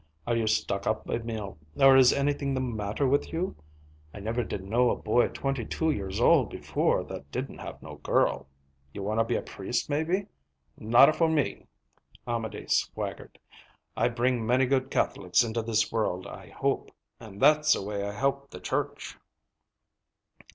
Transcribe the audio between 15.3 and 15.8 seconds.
into